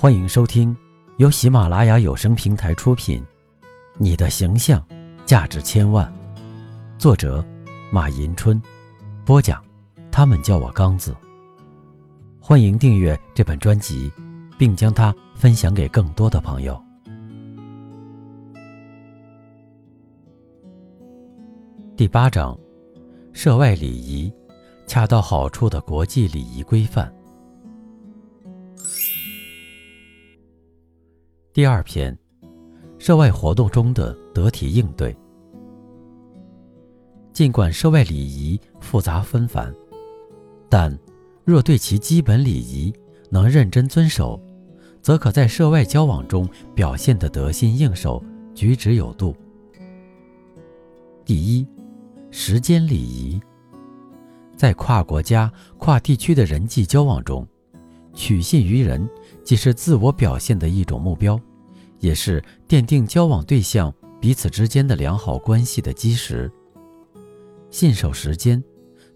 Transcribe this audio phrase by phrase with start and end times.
[0.00, 0.76] 欢迎收听
[1.16, 3.20] 由喜马拉雅有声平台出品
[3.96, 4.80] 《你的形象
[5.26, 6.06] 价值千万》，
[7.00, 7.44] 作者
[7.90, 8.62] 马迎春，
[9.26, 9.60] 播讲
[10.08, 11.16] 他们叫我刚子。
[12.38, 14.08] 欢迎订阅这本专辑，
[14.56, 16.80] 并将它分享给更多的朋友。
[21.96, 22.56] 第八章：
[23.32, 24.32] 涉外礼仪，
[24.86, 27.12] 恰到好处的国际礼仪规范。
[31.58, 32.16] 第二篇，
[32.98, 35.12] 涉外活动中的得体应对。
[37.32, 39.74] 尽管涉外礼仪复杂纷繁，
[40.68, 40.96] 但
[41.44, 42.94] 若对其基本礼仪
[43.28, 44.40] 能认真遵守，
[45.02, 48.22] 则可在涉外交往中表现得得心应手、
[48.54, 49.34] 举止有度。
[51.24, 51.66] 第一，
[52.30, 53.42] 时间礼仪，
[54.56, 57.44] 在跨国家、跨地区的人际交往中，
[58.14, 59.10] 取信于人
[59.42, 61.36] 既是自我表现的一种目标。
[62.00, 66.50] 也是奠定交往对象彼此之间的良好关系的基石。
[67.70, 68.62] 信守时间，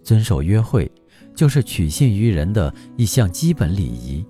[0.03, 0.91] 遵守约会，
[1.35, 4.25] 就是取信于人的一项基本礼仪。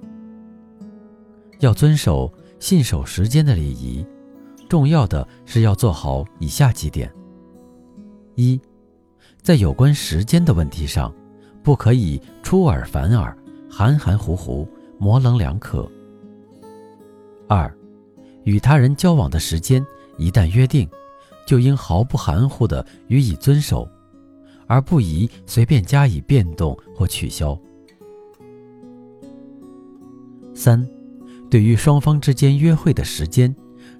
[1.60, 4.06] 要遵守信守时间的礼仪，
[4.68, 7.12] 重要的是要做好以下几点：
[8.34, 8.60] 一，
[9.42, 11.12] 在有关时间的问题上，
[11.62, 13.36] 不可以出尔反尔、
[13.70, 15.90] 含含糊糊、模棱两可。
[17.48, 17.72] 二。
[18.44, 19.84] 与他人交往的时间
[20.16, 20.88] 一旦约定，
[21.46, 23.88] 就应毫不含糊地予以遵守，
[24.66, 27.58] 而不宜随便加以变动或取消。
[30.54, 30.86] 三，
[31.50, 33.54] 对于双方之间约会的时间，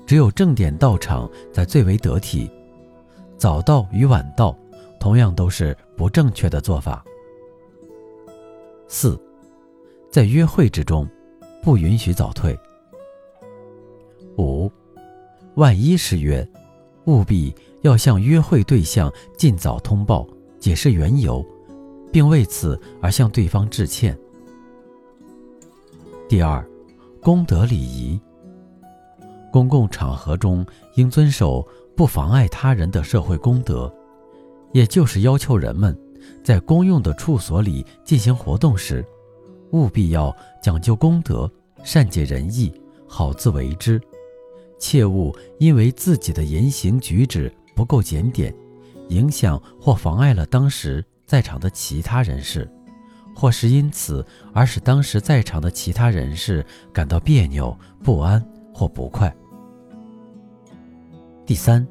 [0.06, 2.50] 只有正点到场才最为得体，
[3.36, 4.56] 早到与晚到
[5.00, 7.04] 同样都是不正确的做法。
[8.86, 9.18] 四，
[10.10, 11.08] 在约会之中，
[11.62, 12.56] 不允许早退。
[15.56, 16.46] 万一失约，
[17.06, 20.26] 务必要向约会对象尽早通报，
[20.58, 21.44] 解释缘由，
[22.10, 24.18] 并为此而向对方致歉。
[26.28, 26.66] 第二，
[27.20, 28.18] 公德礼仪。
[29.52, 30.64] 公共场合中
[30.94, 33.92] 应遵守不妨碍他人的社会公德，
[34.72, 35.94] 也就是要求人们
[36.42, 39.04] 在公用的处所里进行活动时，
[39.72, 41.50] 务必要讲究公德，
[41.84, 42.72] 善解人意，
[43.06, 44.00] 好自为之。
[44.82, 48.52] 切勿因为自己的言行举止不够检点，
[49.10, 52.68] 影响或妨碍了当时在场的其他人士，
[53.32, 58.44] 或是因此而使当时在场的其他人士感到别扭、不安
[58.74, 59.32] 或不快。
[61.46, 61.86] 第三，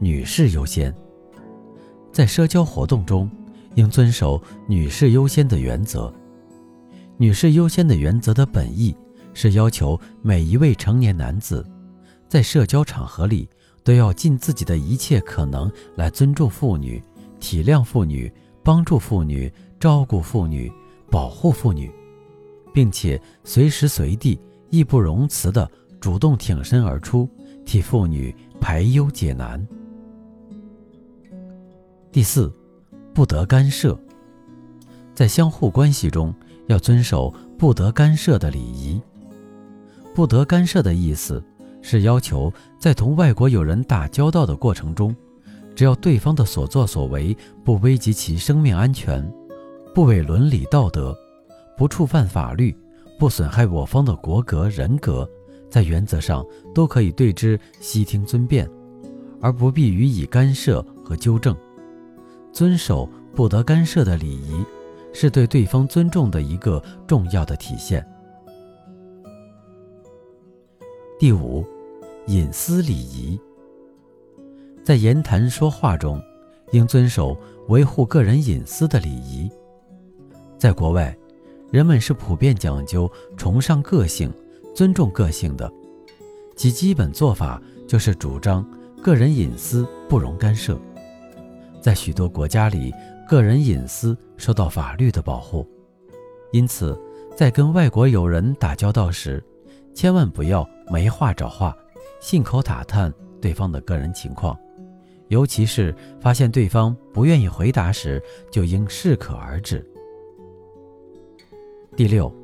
[0.00, 0.92] 女士优先，
[2.10, 3.30] 在社交活动中
[3.76, 6.12] 应遵守女士优先的原则。
[7.18, 8.96] 女士优先的原则的本意
[9.32, 11.64] 是要求每一位成年男子。
[12.28, 13.48] 在社交场合里，
[13.84, 17.02] 都要尽自己的一切可能来尊重妇女、
[17.38, 18.32] 体谅妇女、
[18.62, 20.70] 帮助妇女、照顾妇女、
[21.10, 21.90] 保护妇女，
[22.74, 24.38] 并且随时随地
[24.70, 25.70] 义不容辞地
[26.00, 27.28] 主动挺身而出，
[27.64, 29.64] 替妇女排忧解难。
[32.10, 32.52] 第四，
[33.14, 33.98] 不得干涉。
[35.14, 36.34] 在相互关系中，
[36.66, 39.00] 要遵守不得干涉的礼仪。
[40.14, 41.42] 不得干涉的意思。
[41.88, 45.14] 是要求在同外国友人打交道的过程中，
[45.72, 49.24] 只要对方的所作所为不危及其生命安全，
[49.94, 51.16] 不违伦理道德，
[51.78, 52.76] 不触犯法律，
[53.20, 55.30] 不损害我方的国格人格，
[55.70, 58.68] 在原则上都可以对之悉听尊便，
[59.40, 61.56] 而不必予以干涉和纠正。
[62.52, 64.56] 遵守不得干涉的礼仪，
[65.14, 68.04] 是对对方尊重的一个重要的体现。
[71.16, 71.64] 第五。
[72.26, 73.38] 隐私礼仪，
[74.82, 76.20] 在言谈说话中，
[76.72, 77.38] 应遵守
[77.68, 79.48] 维护个人隐私的礼仪。
[80.58, 81.16] 在国外，
[81.70, 84.32] 人们是普遍讲究崇尚个性、
[84.74, 85.72] 尊重个性的，
[86.56, 88.68] 其基本做法就是主张
[89.00, 90.76] 个人隐私不容干涉。
[91.80, 92.92] 在许多国家里，
[93.28, 95.64] 个人隐私受到法律的保护，
[96.50, 97.00] 因此，
[97.36, 99.40] 在跟外国友人打交道时，
[99.94, 101.72] 千万不要没话找话。
[102.26, 104.58] 信口打探对方的个人情况，
[105.28, 108.20] 尤其是发现对方不愿意回答时，
[108.50, 109.88] 就应适可而止。
[111.96, 112.34] 第六，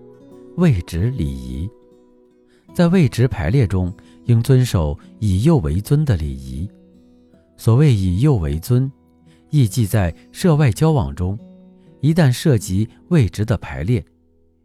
[0.57, 1.69] 位置礼仪，
[2.73, 3.93] 在位置排列中
[4.27, 6.71] 应遵守以右为尊的礼仪。
[7.57, 8.89] 所谓以右为尊，
[9.51, 11.37] 意即在涉外交往中，
[11.99, 14.05] 一旦涉及位置的排列，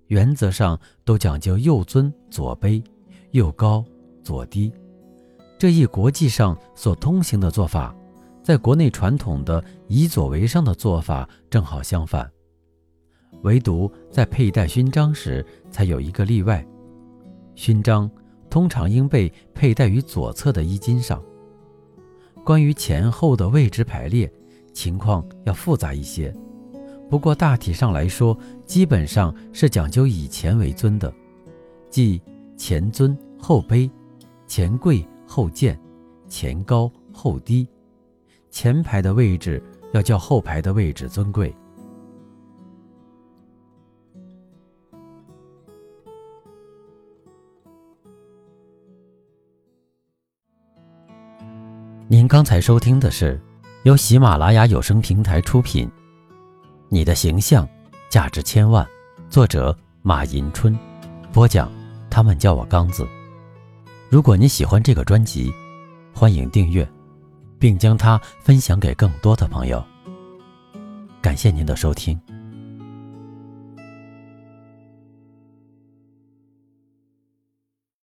[0.09, 2.79] 原则上都讲究右尊左卑，
[3.31, 3.83] 右高
[4.23, 4.71] 左低。
[5.57, 7.95] 这一国际上所通行的做法，
[8.43, 12.29] 在国内传统的以左为上的做法正好相反。
[13.41, 16.65] 唯独在佩戴勋章时，才有一个例外。
[17.55, 18.09] 勋章
[18.49, 21.21] 通常应被佩戴于左侧的衣襟上。
[22.43, 24.31] 关于前后的位置排列，
[24.73, 26.33] 情况要复杂一些。
[27.09, 31.11] 不过大体上来说，基本上是讲究以前为尊的，
[31.89, 32.21] 即
[32.55, 33.89] 前尊后卑，
[34.47, 35.79] 前贵后贱，
[36.27, 37.67] 前高后低。
[38.49, 39.61] 前排的位置
[39.93, 41.53] 要较后排的位置尊贵。
[52.09, 53.39] 您刚才收听的是
[53.83, 55.87] 由喜马拉雅有声平台出品，
[56.87, 57.67] 《你的形象
[58.09, 58.83] 价值千万》，
[59.29, 60.75] 作者马迎春，
[61.33, 61.69] 播讲
[62.09, 63.05] 他们叫我刚子。
[64.09, 65.53] 如果你喜欢这个专辑，
[66.13, 66.87] 欢迎订阅，
[67.59, 69.83] 并将它分享给更多的朋友。
[71.21, 72.17] 感谢您的收听。